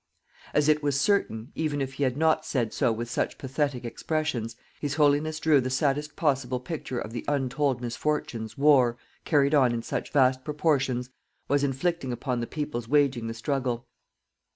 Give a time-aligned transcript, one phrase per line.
[0.55, 4.55] As it was certain, even if He had not said so with such pathetic expressions,
[4.79, 9.83] His Holiness drew the saddest possible picture of the untold misfortunes war, carried on in
[9.83, 11.11] such vast proportions,
[11.47, 13.85] was inflicting upon the peoples waging the struggle.